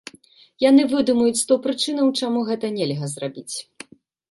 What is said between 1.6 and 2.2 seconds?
прычынаў,